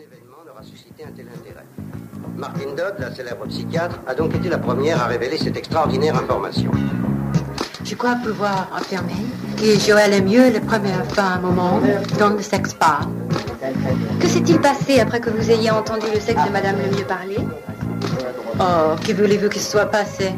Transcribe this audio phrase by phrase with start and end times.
[0.00, 1.66] événement n'aura suscité un tel intérêt.
[2.36, 6.70] Martine Dodd, la célèbre psychiatre, a donc été la première à révéler cette extraordinaire information.
[7.84, 9.24] Je crois pouvoir affirmer
[9.56, 11.80] que Joël est mieux la première fois un moment
[12.18, 13.08] dans le sexe bar.
[14.20, 17.38] Que s'est-il passé après que vous ayez entendu le sexe de Madame le mieux parler?
[18.60, 20.34] Oh, que voulez-vous que ce soit passé?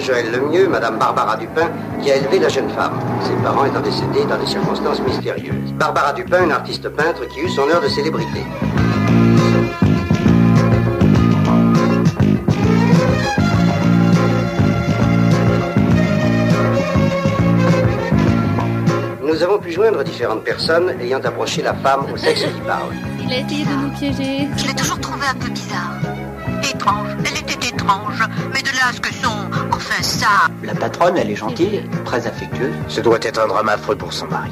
[0.00, 1.68] Joël Lemieux, Madame Barbara Dupin,
[2.02, 5.72] qui a élevé la jeune femme, ses parents étant décédés dans des circonstances mystérieuses.
[5.74, 8.44] Barbara Dupin, une artiste peintre qui eut son heure de célébrité.
[19.22, 22.92] Nous avons pu joindre différentes personnes ayant approché la femme au sexe qui parle.
[23.20, 24.48] Il a essayé de nous piéger.
[24.56, 25.94] Je l'ai toujours trouvé un peu bizarre.
[26.62, 27.08] Étrange.
[27.24, 28.22] Elle était étrange.
[28.52, 29.47] Mais de là à ce que son...
[29.90, 30.26] Enfin ça...
[30.64, 32.74] La patronne, elle est gentille, très affectueuse.
[32.88, 34.50] Ce doit être un drame affreux pour son mari.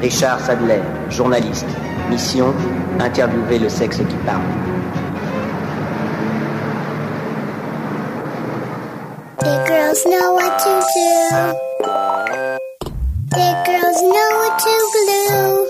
[0.00, 1.66] Richard Sadler, journaliste.
[2.08, 2.54] Mission,
[2.98, 4.40] interviewer le sexe qui parle.
[9.42, 11.10] Big girls know what to do.
[13.34, 15.66] Big girls know what to glue.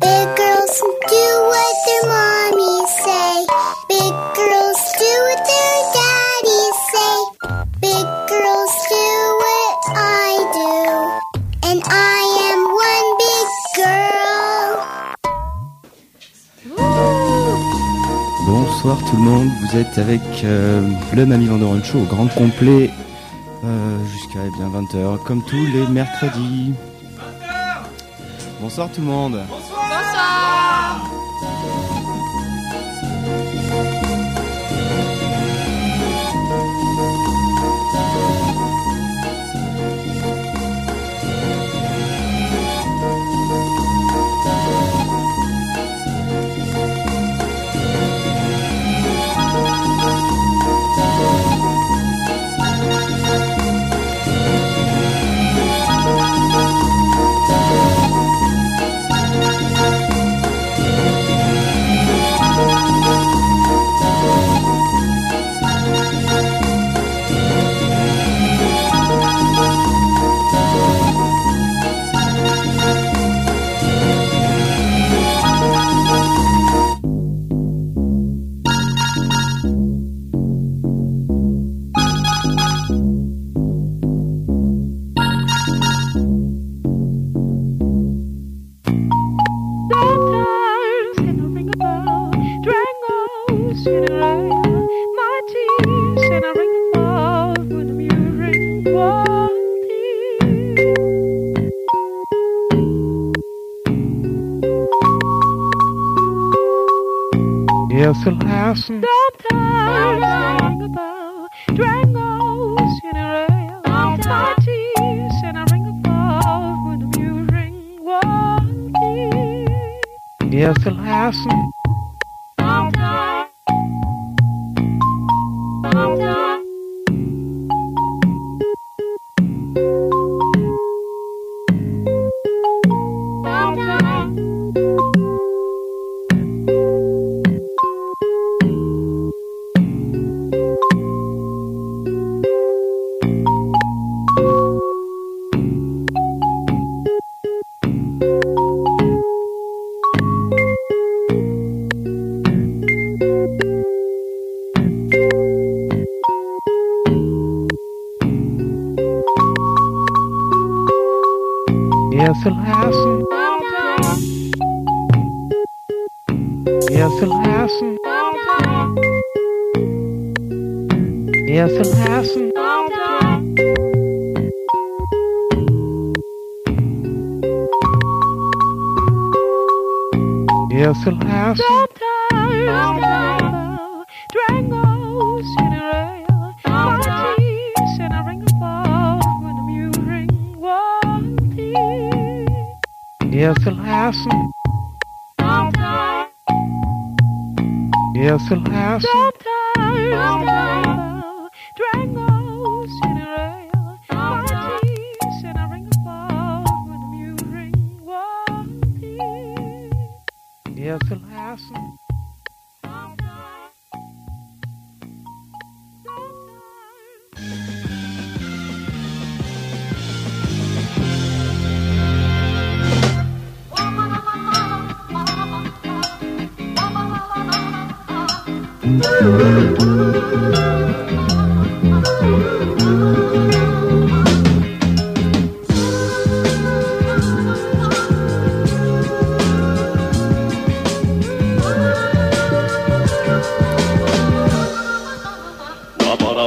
[0.00, 3.46] Big girls do what their mommies say.
[3.88, 6.01] Big girls do what their daddies
[18.84, 20.82] Bonsoir tout le monde, vous êtes avec euh,
[21.14, 22.90] le Mamie Vandoren Show au grand complet
[23.62, 26.74] euh, jusqu'à eh bien 20h, comme tous les mercredis.
[28.60, 29.38] Bonsoir tout le monde.
[29.48, 29.81] Bonsoir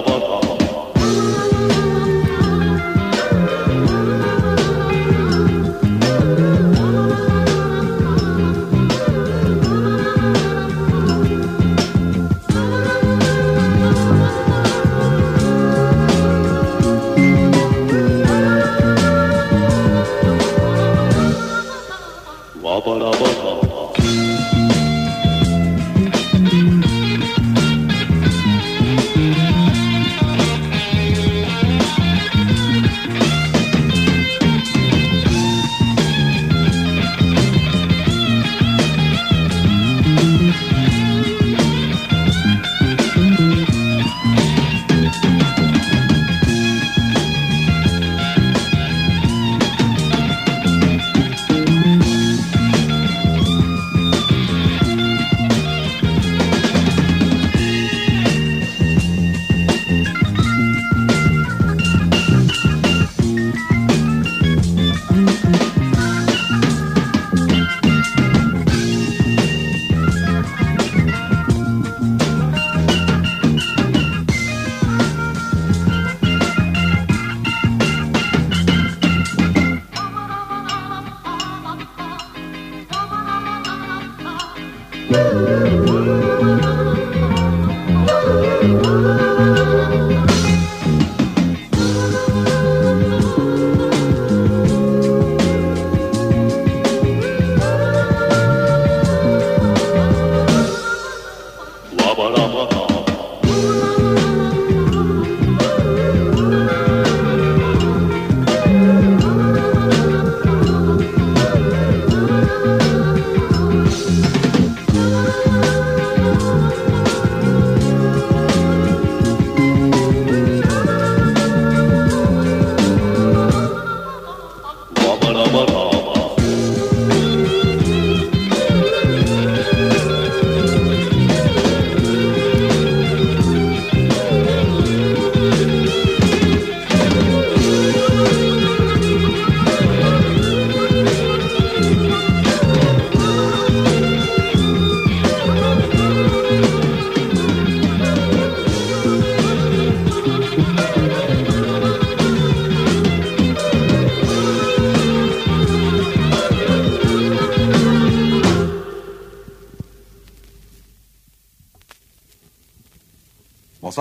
[0.01, 0.44] Baba.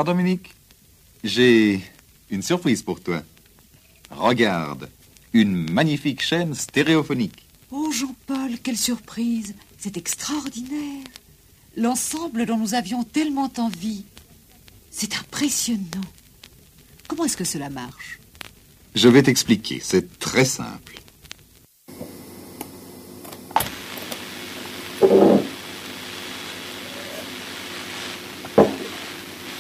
[0.04, 0.54] Bonsoir Dominique.
[1.22, 1.80] J'ai
[2.28, 3.22] une surprise pour toi.
[4.10, 4.90] Regarde,
[5.32, 7.46] une magnifique chaîne stéréophonique.
[7.70, 11.04] Oh Jean-Paul, quelle surprise C'est extraordinaire
[11.78, 14.04] L'ensemble dont nous avions tellement envie.
[14.90, 16.10] C'est impressionnant.
[17.08, 18.18] Comment est-ce que cela marche?
[18.94, 21.00] Je vais t'expliquer, c'est très simple.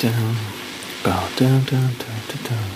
[0.04, 0.36] Dun,
[1.02, 2.68] ba, dun, dun, dun, dun, dun.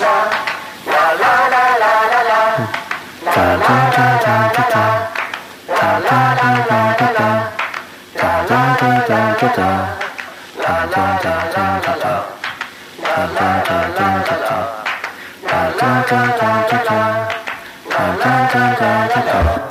[0.00, 0.24] Dun,
[3.60, 4.66] dun, dun, dun, dun,
[14.44, 14.64] dun.
[15.46, 15.68] Dun,
[16.08, 16.43] dun, dun,
[18.54, 19.63] 刚刚就好了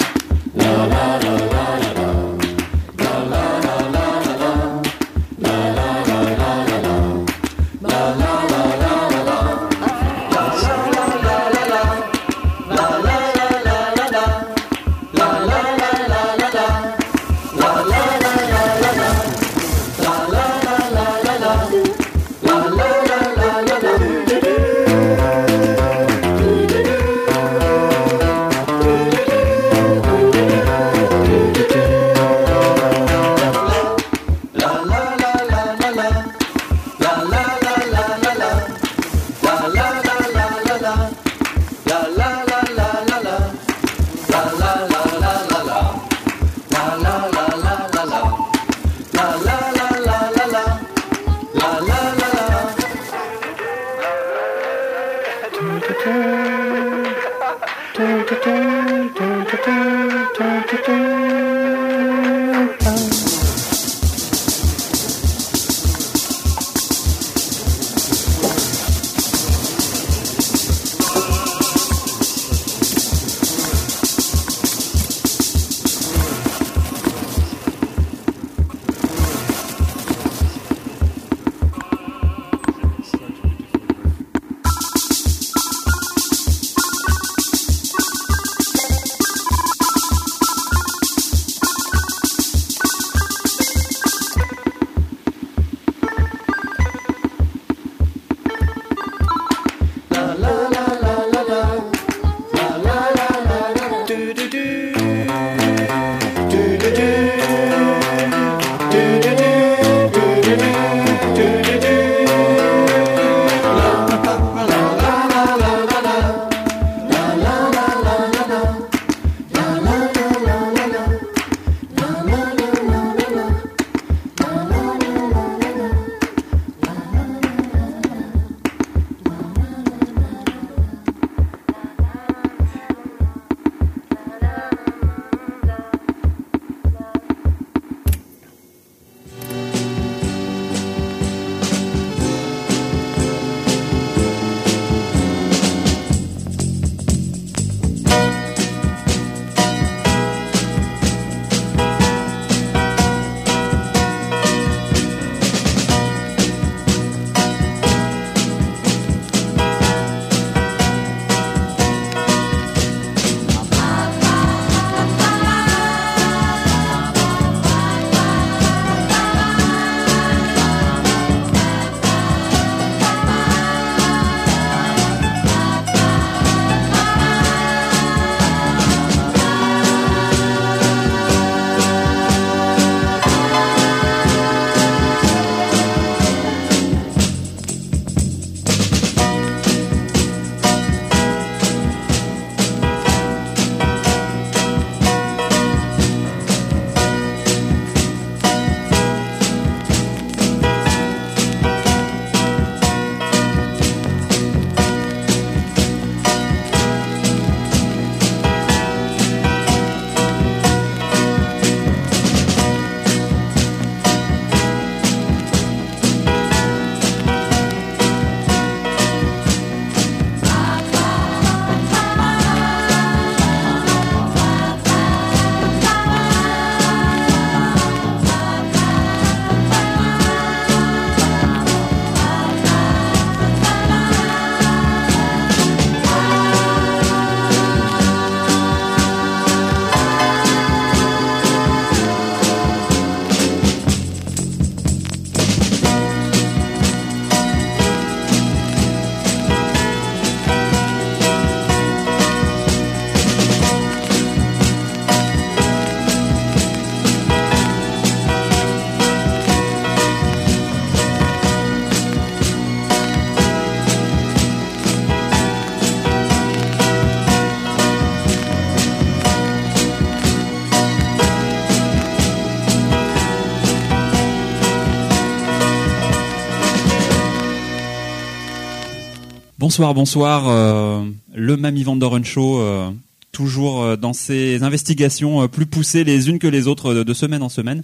[279.73, 280.49] Bonsoir, bonsoir.
[280.49, 281.03] euh,
[281.33, 282.91] le Mamie Vandoren Show, euh,
[283.31, 287.49] toujours euh, dans ses investigations plus poussées les unes que les autres de, semaine en
[287.49, 287.81] semaine.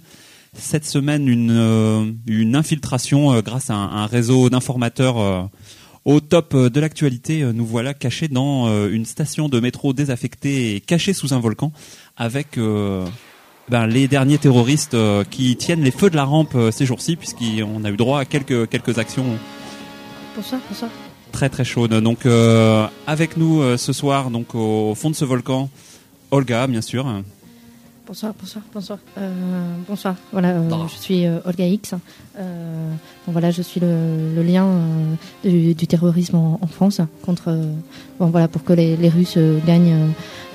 [0.54, 5.50] Cette semaine, une, infiltration grâce à un, réseau d'informateurs
[6.04, 7.42] au top de l'actualité.
[7.52, 11.72] Nous voilà cachés dans une station de métro désaffectée et cachés sous un volcan
[12.16, 12.56] avec
[13.68, 14.96] ben, les derniers terroristes
[15.28, 18.68] qui tiennent les feux de la rampe ces jours-ci puisqu'on a eu droit à quelques,
[18.68, 19.26] quelques actions
[20.36, 20.90] Bonsoir, bonsoir.
[21.30, 21.94] Très très chaude.
[21.94, 25.68] Donc euh, avec nous euh, ce soir, donc au fond de ce volcan,
[26.30, 27.06] Olga, bien sûr.
[28.06, 28.98] Bonsoir, bonsoir, bonsoir.
[29.18, 30.16] Euh, bonsoir.
[30.32, 31.94] Voilà, euh, je suis euh, Olga X.
[32.38, 32.92] Euh,
[33.24, 35.14] bon, voilà, je suis le, le lien euh,
[35.48, 37.44] du, du terrorisme en, en France contre.
[37.52, 37.72] euh,
[38.18, 40.08] bon, voilà, pour que les, les Russes euh, gagnent, euh,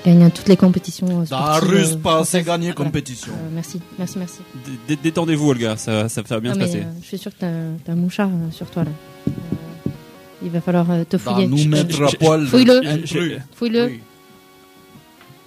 [0.04, 1.06] gagnent toutes les compétitions.
[1.22, 2.44] euh, La Russe euh, pas assez françaises.
[2.46, 2.90] gagné Voilà.
[2.90, 3.32] compétition.
[3.32, 4.38] Euh, merci, merci, merci.
[4.86, 6.80] D- Détendez-vous, Olga, ça, ça va bien Non, se mais, passer.
[6.80, 8.90] euh, je suis sûre que t'as as un mouchard euh, sur toi là.
[10.42, 11.46] Il va falloir euh, te fouiller.
[11.46, 12.46] nous mettre à poil.
[12.46, 12.82] Fouille-le.
[13.54, 13.92] Fouille-le.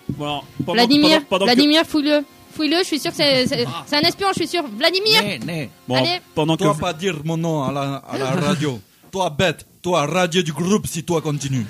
[0.09, 2.21] Bon, alors, pendant- Vladimir, pendant- pendant que- Vladimir, fouille-le.
[2.55, 4.63] Fouille-le, je suis sûr que c'est c'est- c'est un espion, je suis sûr.
[4.77, 5.69] Vladimir Né, né.
[5.87, 6.19] Bon, Allez.
[6.33, 8.79] pendant que Toi pas dire mon nom à la, à la radio.
[9.11, 11.65] toi bête, toi radieux du groupe si toi continue.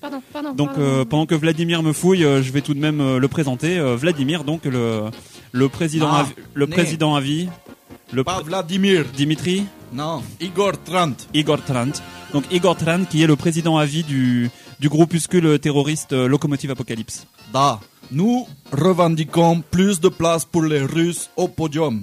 [0.00, 0.52] Pardon, pardon.
[0.52, 0.82] donc pardon.
[0.82, 3.76] euh, pendant que Vladimir me fouille, euh, je vais tout de même euh, le présenter.
[3.78, 5.04] Euh, Vladimir, donc le
[5.50, 6.72] le président Ah, à, vi- le né.
[6.72, 7.48] président à vie,
[8.14, 9.04] le Pas Vladimir.
[9.16, 11.16] Dimitri Non, Igor Trant.
[11.34, 11.92] Igor Trant.
[12.32, 16.70] Donc Igor Trant qui est le président à vie du du groupuscule terroriste euh, Locomotive
[16.72, 17.26] Apocalypse.
[17.52, 17.80] Da.
[18.10, 22.02] Nous revendiquons plus de place pour les Russes au podium.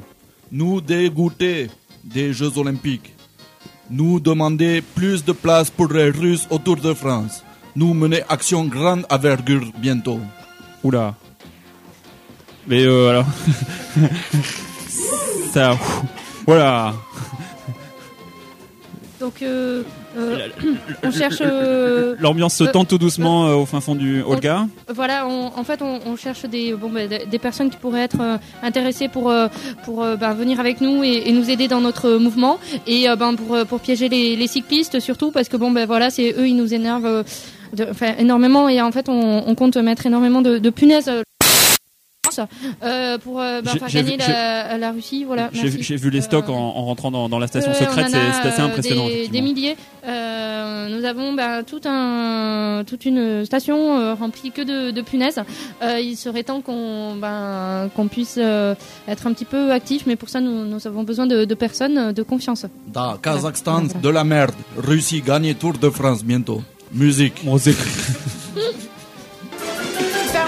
[0.52, 1.70] Nous dégoûter
[2.04, 3.14] des Jeux Olympiques.
[3.90, 7.44] Nous demander plus de place pour les Russes autour de France.
[7.76, 10.20] Nous mener action grande envergure bientôt.
[10.84, 11.16] Oula.
[12.68, 13.28] Mais euh, alors.
[15.52, 15.78] Ça.
[16.46, 16.94] Voilà.
[19.20, 19.84] Donc, euh,
[20.18, 20.48] euh,
[21.04, 21.38] on cherche.
[21.42, 24.66] euh, L'ambiance se euh, tend tout doucement euh, au fin fond du Olga.
[24.94, 28.20] Voilà, on- en fait, on, on cherche des, bon, bah, des personnes qui pourraient être
[28.20, 29.32] euh, intéressées pour,
[29.86, 32.58] pour ben, venir avec nous et, et nous aider dans notre mouvement
[32.88, 36.10] et euh, ben, pour, pour piéger les, les cyclistes surtout parce que bon, ben voilà,
[36.10, 37.24] c'est eux, ils nous énervent euh,
[37.74, 37.88] de-
[38.20, 41.12] énormément et en fait, on, on compte mettre énormément de, de punaises.
[42.40, 42.46] Euh,
[42.84, 45.50] euh, pour euh, ben, j'ai gagner vu- la, la Russie, voilà.
[45.54, 48.66] J'ai vu- les stocks en, en rentrant dans, dans la station secrète, c'est assez euh,
[48.66, 49.08] impressionnant.
[49.32, 49.76] Des, milliers.
[50.06, 55.40] Euh, nous avons ben, tout un, toute une station euh, remplie que de, de punaises.
[55.82, 58.76] Euh, il serait temps qu'on ben, qu'on puisse euh,
[59.08, 61.98] être un petit peu actif, mais pour ça, nous, nous avons besoin de, de personnes
[61.98, 62.66] euh, de confiance.
[62.88, 64.56] Da, Kazakhstan, de la merde.
[64.78, 66.62] Russie gagne Tour de France bientôt.
[66.94, 67.44] Musique.
[67.44, 67.78] Musique.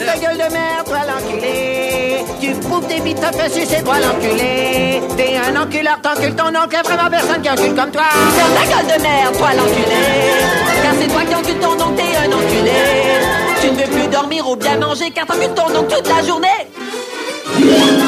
[0.03, 2.25] Ferme ta gueule de merde, toi l'enculé.
[2.41, 5.01] Tu poupes des bites, t'as fait sucer, toi l'enculé.
[5.16, 8.03] T'es un enculeur, t'encules ton oncle, y'a vraiment personne qui encule comme toi.
[8.35, 10.01] Ferme ta gueule de merde, toi l'enculé.
[10.83, 12.72] Car c'est toi qui encules ton oncle, t'es un enculé.
[13.61, 18.02] Tu ne veux plus dormir ou bien manger car t'encules ton oncle toute la journée.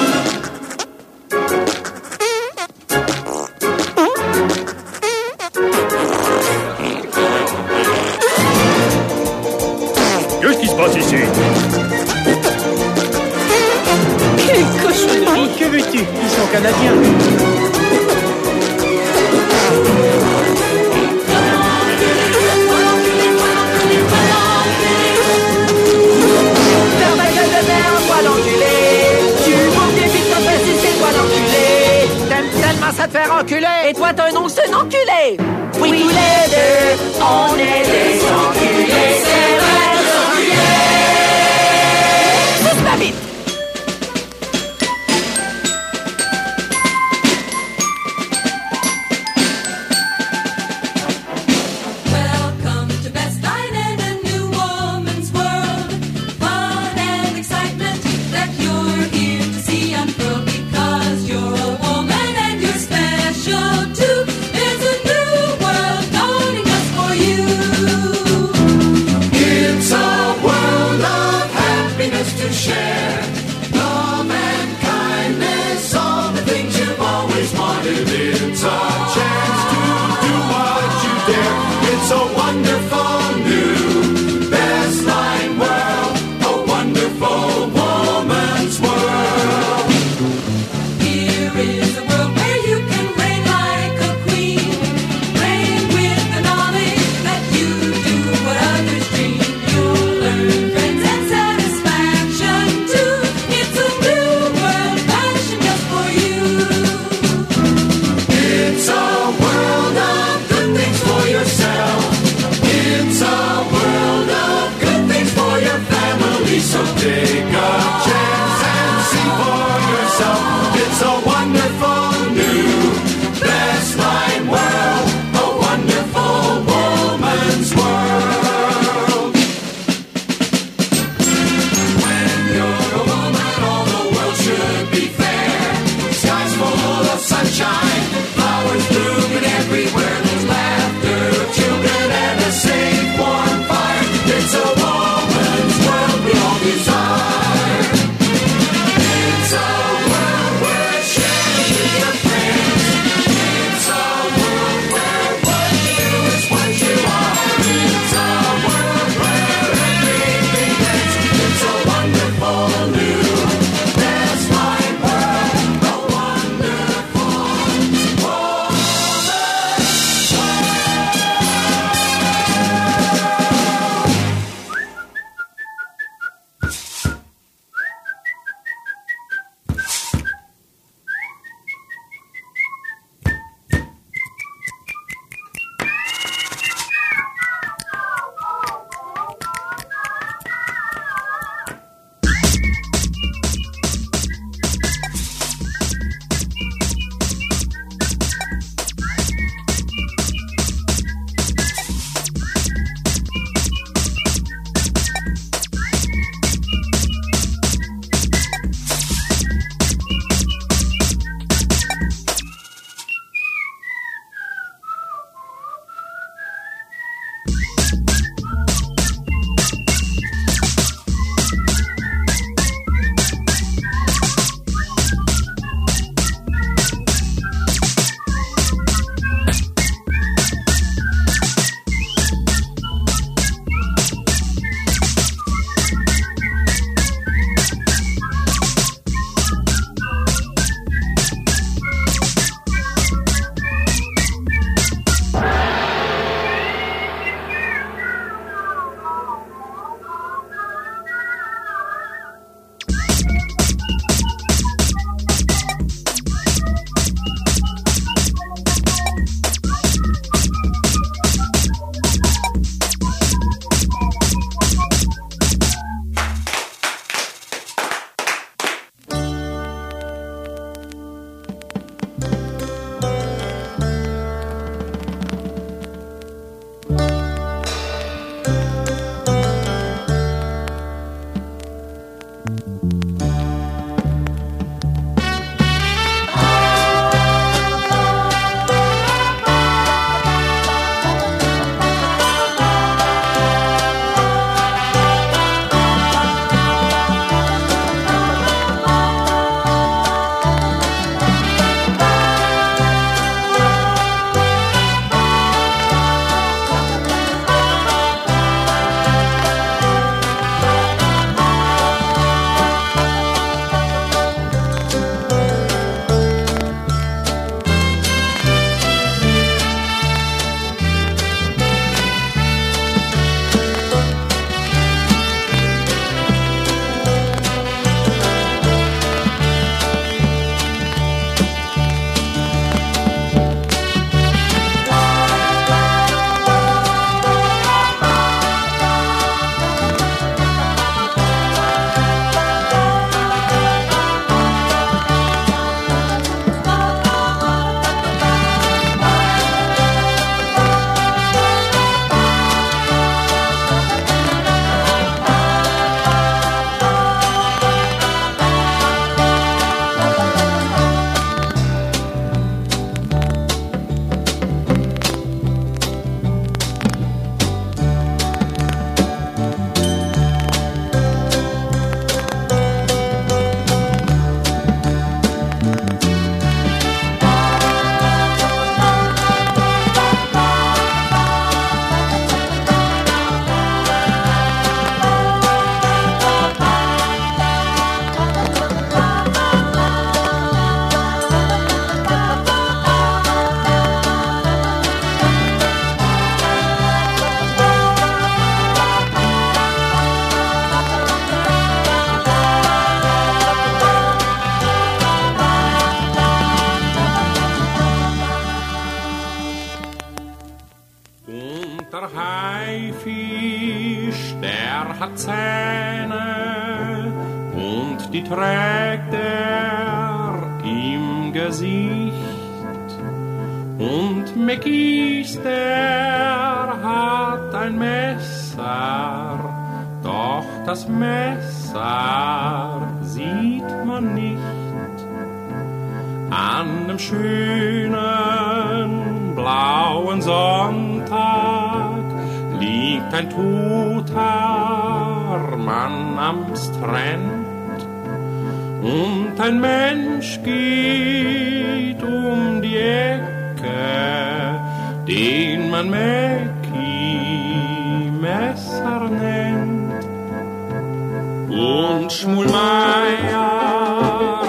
[462.05, 463.41] Und Schmulmeier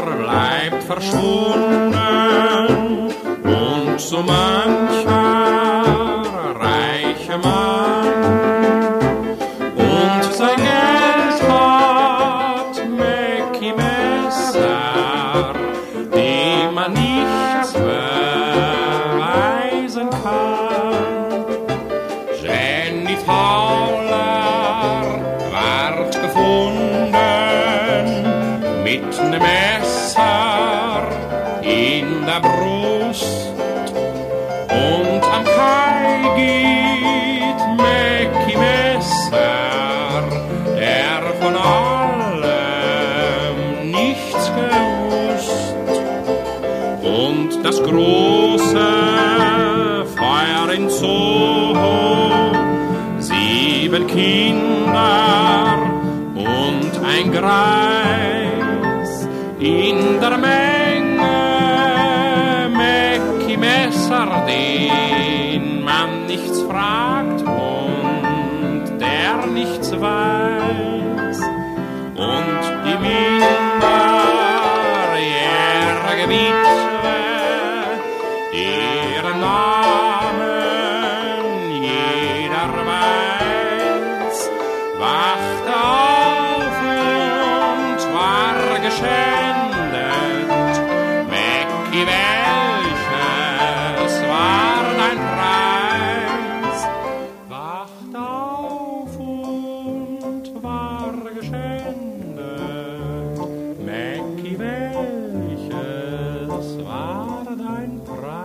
[0.04, 1.94] bleibt verschwunden.
[3.44, 4.85] Und so mancher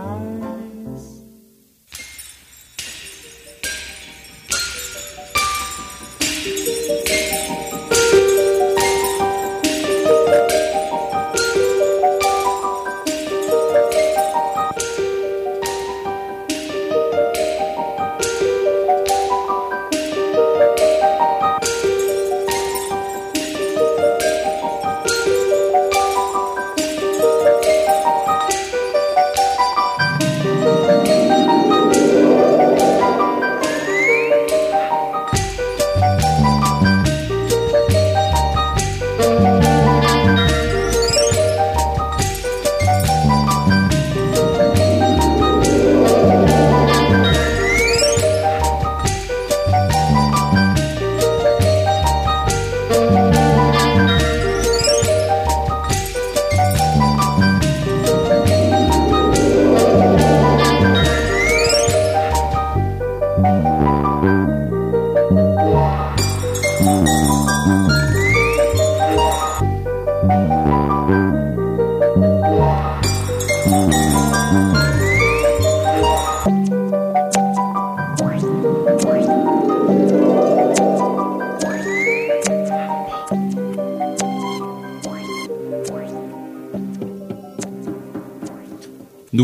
[0.01, 0.50] Bye.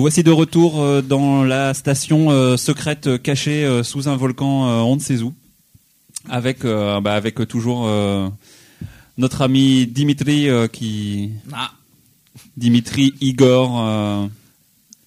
[0.07, 4.95] Voici de retour euh, dans la station euh, secrète cachée euh, sous un volcan on
[4.95, 5.33] ne sait où,
[6.29, 7.89] avec bah, avec toujours
[9.17, 11.71] notre ami Dimitri qui Ah.
[12.55, 14.29] Dimitri Igor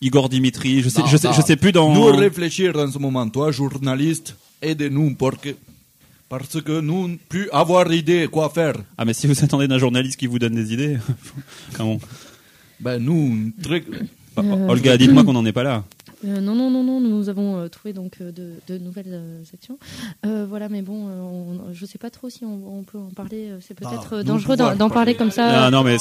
[0.02, 1.32] Igor Dimitri, je sais Non, je sais non.
[1.32, 5.50] je sais plus dans Nous réfléchir en ce moment, toi, journaliste, aidez-nous pour que,
[6.28, 8.74] parce que nous plus avoir idée quoi faire.
[8.98, 10.98] Ah mais si vous attendez d'un journaliste qui vous donne des idées,
[11.74, 11.98] comment
[12.80, 13.82] Ben nous, très...
[14.44, 15.84] Euh, Olga, dites-moi qu'on n'en est pas là.
[16.26, 19.42] Euh, non, non, non, non, nous avons euh, trouvé donc euh, de, de nouvelles euh,
[19.50, 19.78] sections.
[20.26, 23.08] Euh, voilà, mais bon, euh, on, je sais pas trop si on, on peut en
[23.08, 23.48] parler.
[23.66, 25.70] C'est peut-être Ah, dangereux d'en parler comme ça.
[25.70, 25.96] Non, non, mais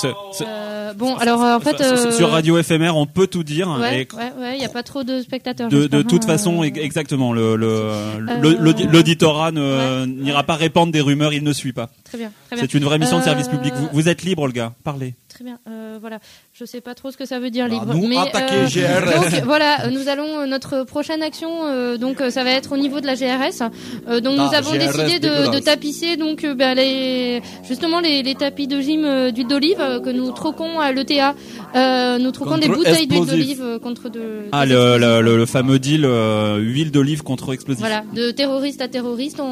[0.45, 3.69] Euh, bon, alors en fait, Sur- euh, sur radio éphémère, on peut tout dire.
[3.79, 5.69] Ouais, et ouais, ouais, il y a pas trop de spectateurs.
[5.69, 10.43] de, toute hein, façon, euh, ex- exactement, le le- Euh, le- l'audi- l'auditorat ne- n'ira
[10.43, 11.89] pas répandre des rumeurs, il ne suit pas.
[12.03, 12.65] Très bien, très bien.
[12.65, 13.73] C'est une vraie mission de service public.
[13.73, 14.73] Vous, vous êtes libre, Olga.
[14.83, 15.13] Parlez.
[15.39, 16.19] Très bien, euh, voilà.
[16.51, 17.93] Je sais pas trop ce que ça veut dire libre.
[17.93, 19.05] nous, mais attaquer GRS.
[19.31, 21.63] donc voilà, euh, nous allons euh, notre prochaine action.
[21.65, 23.61] euh, donc euh, ça va être au niveau de la GRS.
[24.09, 28.01] Euh, donc nous Ah, avons GRS décidé de, de tapisser donc euh, ben, les justement
[28.01, 31.35] les, les tapis de gym euh, d'huile d'olive euh, que nous troquons à l'ETA.
[31.73, 35.45] Euh, nous troquons Contre des bouteilles d'huile d'olive euh, contre de Ah, le, le, le-
[35.45, 37.79] fameux deal euh, huile d'olive contre explosif.
[37.79, 39.45] voilà, de terroriste à terroriste, on,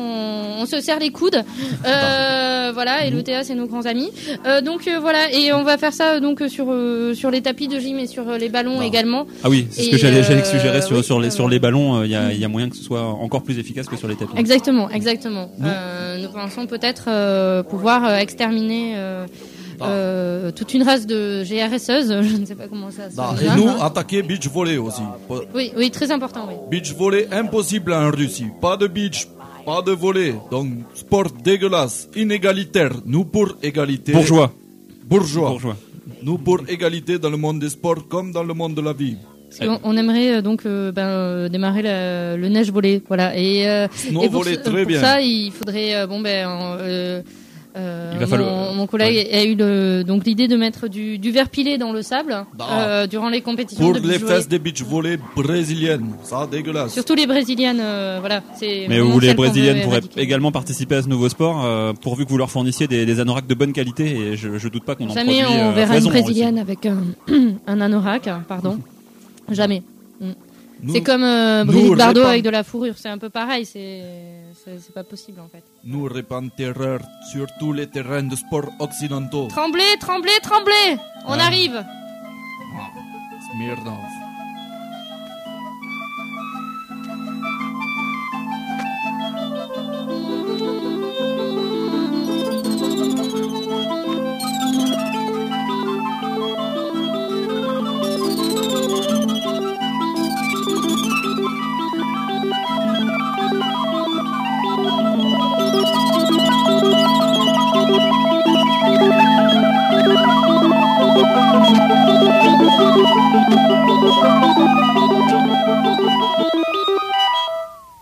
[0.60, 1.45] on se serre les coudes.
[1.86, 4.12] Euh, voilà, et l'ETA c'est nos grands amis.
[4.45, 7.31] Euh, donc euh, voilà, et on va faire ça euh, donc euh, sur euh, sur
[7.31, 9.25] les tapis de gym et sur euh, les ballons également.
[9.43, 12.03] Ah oui, c'est ce que j'allais euh, suggérer sur, oui, sur les sur les ballons.
[12.03, 14.15] Il y, a, y a moyen que ce soit encore plus efficace que sur les
[14.15, 14.33] tapis.
[14.37, 15.49] Exactement, exactement.
[15.63, 19.25] Euh, nous pensons peut-être euh, pouvoir euh, exterminer euh,
[19.81, 22.21] euh, toute une race de GRSeuses.
[22.29, 23.77] Je ne sais pas comment ça se Ah, nomme, et nous hein.
[23.81, 25.01] attaquer beach volley aussi.
[25.53, 26.55] Oui, oui, très important, oui.
[26.71, 28.47] Beach volley impossible en Russie.
[28.59, 29.27] Pas de beach,
[29.65, 30.33] pas de volley.
[30.49, 32.91] Donc sport dégueulasse, inégalitaire.
[33.05, 34.13] Nous pour égalité.
[34.13, 34.51] Bourgeois.
[35.09, 35.49] Bourgeois.
[35.49, 35.77] Bourgeois.
[36.23, 39.17] Nous pour égalité dans le monde des sports comme dans le monde de la vie.
[39.49, 43.27] Parce qu'on- on aimerait euh, donc euh, ben, euh, démarrer la- le neige volé, voilà.
[43.37, 45.01] Et, euh, et pour, volley, ce- très pour bien.
[45.01, 46.45] ça, il faudrait euh, bon ben
[47.77, 51.17] euh, Il va mon, falloir- mon collègue a eu le, donc l'idée de mettre du,
[51.17, 54.59] du verre pilé dans le sable euh, durant les compétitions Pour de les fesses des
[54.59, 56.11] beach volley brésiliennes.
[56.23, 56.93] Ça dégueulasse.
[56.93, 58.41] Surtout les brésiliennes, euh, voilà.
[58.89, 60.21] Mais où les Brésiliennes pourraient éradiquer.
[60.21, 63.47] également participer à ce nouveau sport, euh, pourvu que vous leur fournissiez des, des anoraks
[63.47, 64.05] de bonne qualité.
[64.17, 66.85] Et je, je doute pas qu'on en Jamais produit on euh, verra une brésilienne avec
[66.85, 67.03] un,
[67.67, 68.79] un anorak, pardon.
[69.51, 69.83] Jamais.
[70.19, 70.31] Mm.
[70.93, 74.93] C'est comme euh, Brigitte Bardot répand- avec de la fourrure, c'est un peu pareil, c'est
[74.93, 75.63] pas possible en fait.
[75.83, 76.99] Nous répandons terreur
[77.31, 79.47] sur tous les terrains de sport occidentaux.
[79.49, 81.83] Tremblez, tremblez, tremblez On arrive
[83.51, 83.95] Smirnov.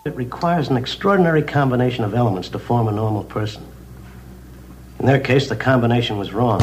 [0.05, 3.65] It requires an extraordinary combination of elements to form a normal person.
[4.99, 6.61] In their case, the combination was wrong.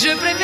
[0.00, 0.37] Je préfère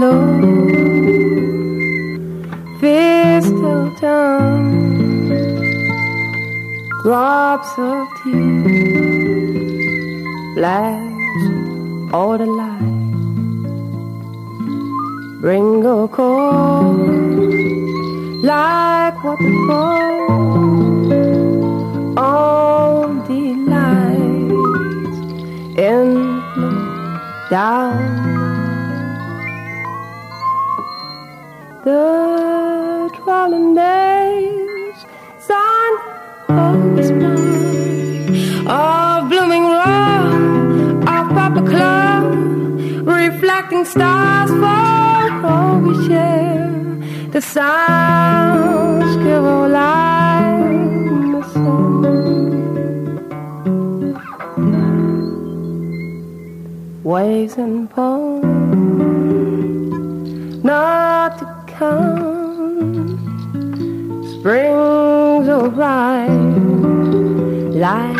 [0.00, 0.59] slow,
[43.90, 46.70] stars fall, oh, we share
[47.32, 50.84] the sounds give all life
[51.34, 51.90] a song.
[57.02, 58.44] Waves and palms,
[60.64, 63.18] not to come.
[64.38, 66.30] Spring's alright,
[67.74, 68.19] life.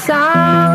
[0.00, 0.69] Song.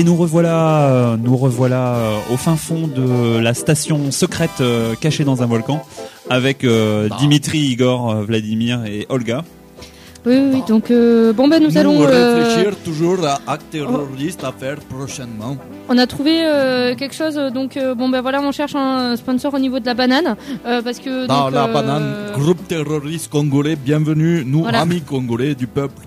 [0.00, 4.94] Et nous revoilà, euh, nous revoilà euh, au fin fond de la station secrète euh,
[4.98, 5.84] cachée dans un volcan
[6.30, 7.16] avec euh, Bah.
[7.20, 9.44] Dimitri, Igor, euh, Vladimir et Olga.
[10.24, 10.62] Oui, oui, oui.
[10.66, 12.00] Donc, euh, bon, ben, nous, allons.
[12.02, 15.58] euh, réfléchir toujours à acte terroriste à faire prochainement.
[15.90, 19.16] On a trouvé euh, quelque chose, euh, donc euh, bon ben voilà, on cherche un
[19.16, 20.34] sponsor au niveau de la banane,
[20.66, 24.80] euh, parce que Dans donc, la euh, banane, groupe terroriste congolais, bienvenue, nous, Voilà.
[24.80, 26.02] amis congolais du peuple.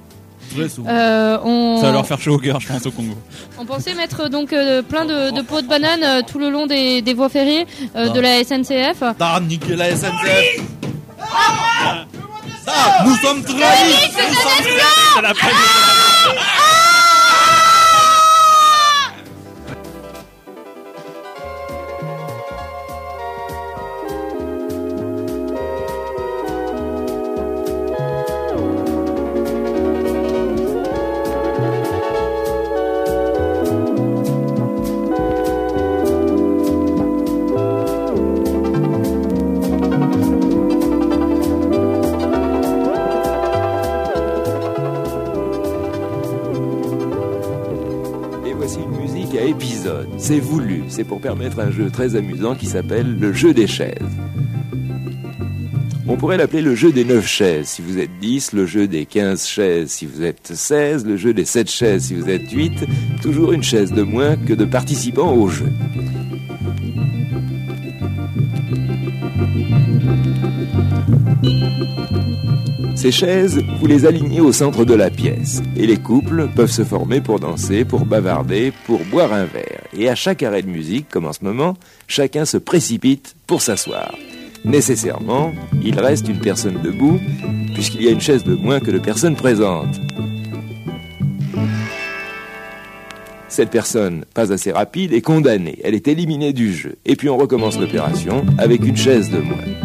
[0.70, 0.90] Souvent.
[0.90, 3.14] euh, on, Ça va leur faire chaud au cœur, je pense, au Congo.
[3.58, 6.66] on pensait mettre donc euh, plein de, de pots de banane euh, tout le long
[6.68, 9.04] des, des voies ferrées euh, de la SNCF.
[9.18, 10.62] T'as niqué la SNCF
[11.20, 12.06] Ah,
[13.06, 13.60] nous sommes trahis
[13.94, 15.54] Nous sommes trahis
[16.30, 16.63] Et
[50.18, 53.98] C'est voulu, c'est pour permettre un jeu très amusant qui s'appelle le jeu des chaises.
[56.06, 59.06] On pourrait l'appeler le jeu des 9 chaises si vous êtes 10, le jeu des
[59.06, 62.86] 15 chaises si vous êtes 16, le jeu des 7 chaises si vous êtes 8,
[63.22, 65.72] toujours une chaise de moins que de participants au jeu.
[72.96, 76.84] Ces chaises, vous les alignez au centre de la pièce, et les couples peuvent se
[76.84, 79.73] former pour danser, pour bavarder, pour boire un verre.
[79.98, 81.78] Et à chaque arrêt de musique, comme en ce moment,
[82.08, 84.16] chacun se précipite pour s'asseoir.
[84.66, 87.20] Nécessairement, il reste une personne debout,
[87.74, 90.00] puisqu'il y a une chaise de moins que de personnes présentes.
[93.50, 95.78] Cette personne, pas assez rapide, est condamnée.
[95.84, 96.96] Elle est éliminée du jeu.
[97.06, 99.83] Et puis on recommence l'opération avec une chaise de moins.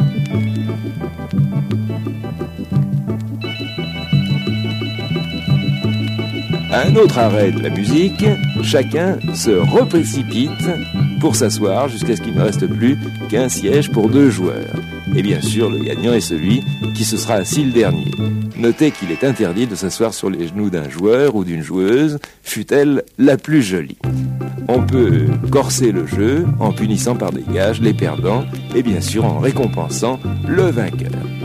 [6.70, 8.24] Un autre arrêt de la musique,
[8.62, 10.50] chacun se reprécipite
[11.18, 12.98] pour s'asseoir jusqu'à ce qu'il ne reste plus
[13.30, 14.76] qu'un siège pour deux joueurs.
[15.16, 16.62] Et bien sûr, le gagnant est celui
[16.94, 18.10] qui se sera assis le dernier.
[18.56, 23.02] Notez qu'il est interdit de s'asseoir sur les genoux d'un joueur ou d'une joueuse, fût-elle
[23.16, 23.98] la plus jolie.
[24.68, 28.44] On peut corser le jeu en punissant par des gages les perdants
[28.74, 31.37] et bien sûr en récompensant le vainqueur.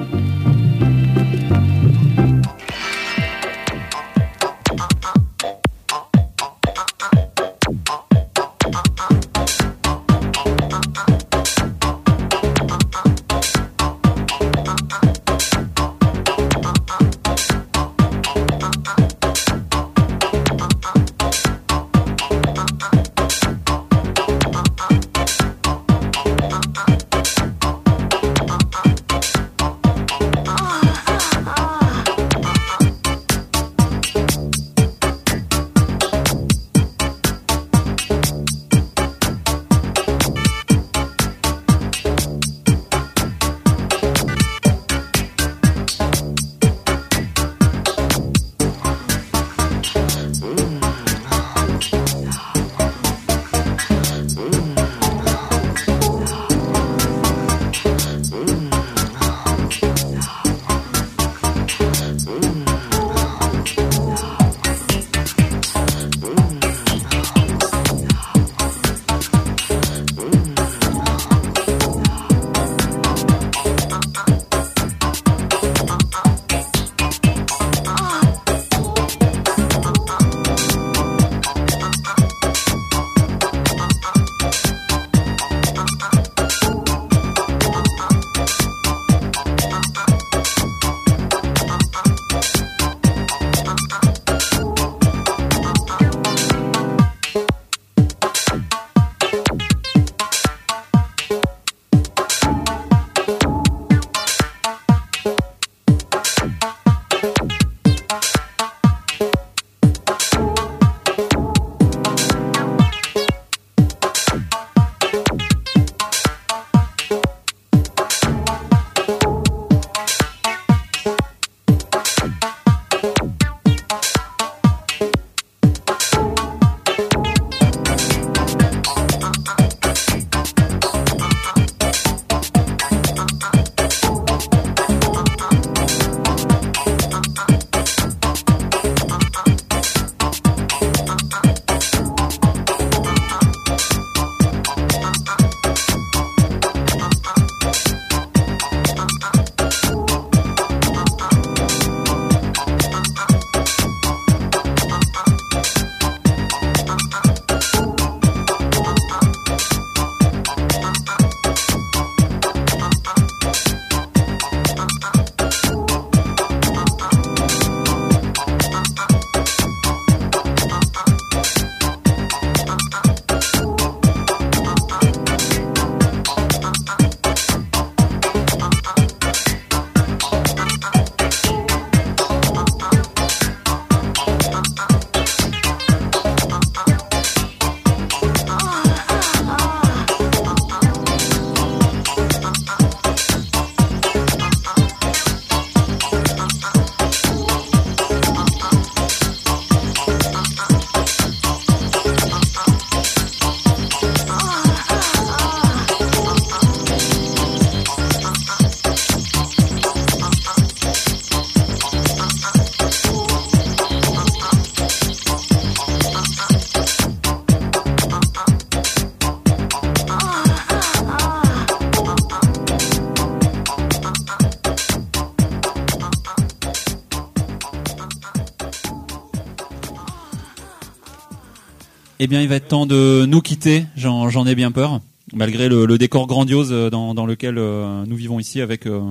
[232.24, 233.86] Eh bien, il va être temps de nous quitter.
[233.98, 235.02] J'en j'en ai bien peur,
[235.34, 239.02] malgré le, le décor grandiose euh, dans, dans lequel euh, nous vivons ici, avec euh,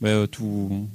[0.00, 0.88] bah, tout-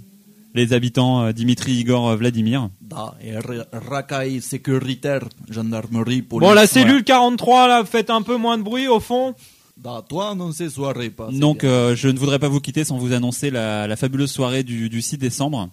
[0.53, 2.69] les habitants Dimitri, Igor, Vladimir.
[2.81, 3.31] Da, et
[3.71, 6.45] racaille sécuritaire, gendarmerie, police.
[6.49, 9.33] Bon, la cellule 43, là, faites un peu moins de bruit au fond.
[9.77, 11.29] Da, toi, annoncer soirée, pas.
[11.31, 14.31] c'est Donc, euh, je ne voudrais pas vous quitter sans vous annoncer la, la fabuleuse
[14.31, 15.69] soirée du, du 6 décembre,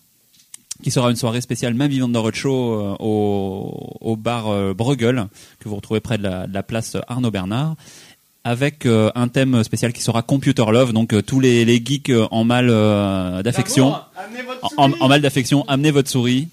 [0.82, 5.26] qui sera une soirée spéciale même vivante de Roadshow euh, au, au bar euh, Bruegel,
[5.58, 7.76] que vous retrouvez près de la, de la place Arnaud Bernard,
[8.44, 12.10] avec euh, un thème spécial qui sera Computer Love, donc euh, tous les, les geeks
[12.10, 13.94] euh, en mal euh, d'affection,
[14.76, 16.48] en, en mal d'affection, amenez votre souris,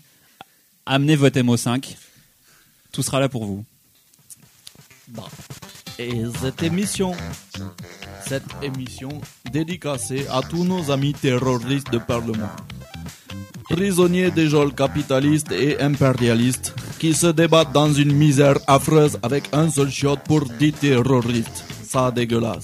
[0.86, 1.96] amenez votre MO5,
[2.92, 3.64] tout sera là pour vous.
[6.00, 6.12] Et
[6.42, 7.14] cette émission,
[8.28, 9.10] cette émission
[9.52, 12.50] dédicacée à tous nos amis terroristes de par le monde.
[13.70, 19.70] Prisonniers des geôles capitalistes et impérialistes qui se débattent dans une misère affreuse avec un
[19.70, 21.66] seul shot pour dire terroristes.
[21.84, 22.64] Ça dégueulasse.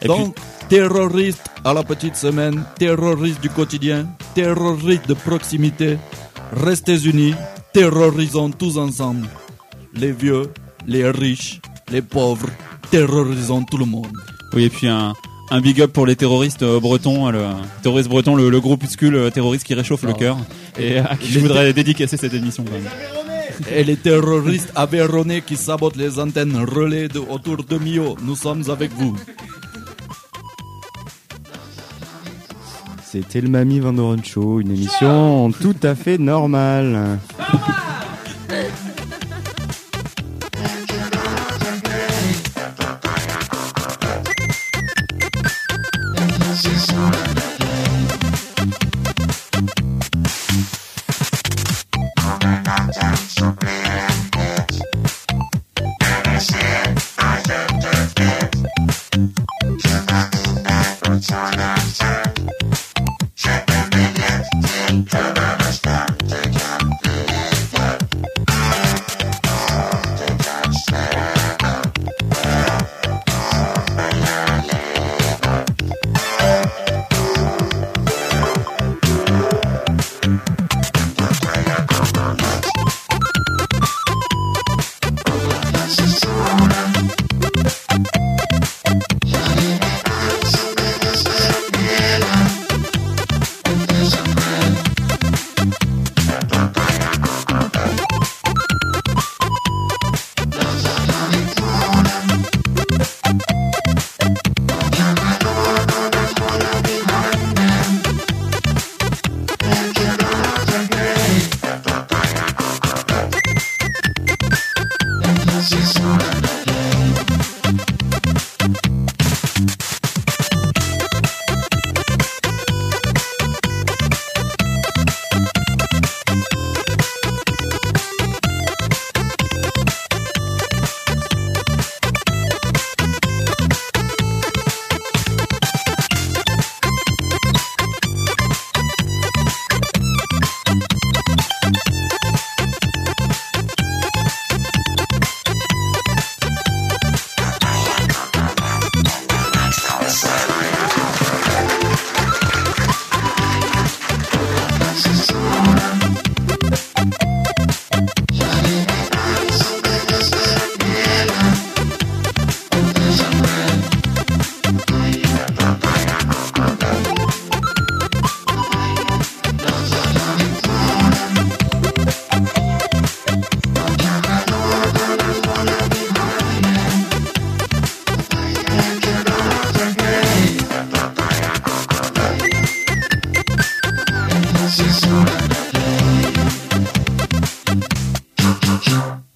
[0.00, 0.36] Et Donc,
[0.68, 5.96] terroristes à la petite semaine, terroristes du quotidien, terroristes de proximité,
[6.52, 7.34] restez unis,
[7.72, 9.28] terrorisons tous ensemble.
[9.94, 10.50] Les vieux,
[10.86, 11.60] les riches,
[11.90, 12.48] les pauvres,
[12.90, 14.16] terrorisons tout le monde.
[14.54, 15.14] Oui, et puis un,
[15.54, 17.44] un big up pour les terroristes euh, bretons, le
[17.82, 20.18] terroriste breton, le, le groupuscule euh, terroriste qui réchauffe le Ah.
[20.18, 20.36] cœur,
[20.78, 22.64] et à qui je voudrais dédicacer cette émission.
[22.64, 22.88] quand même.
[23.76, 28.64] Et les terroristes avéronnés qui sabotent les antennes relais de, autour de Mio, nous sommes
[28.70, 29.14] avec vous.
[33.04, 37.18] C'était le Mamie Van Doren Show, une émission tout à fait normale.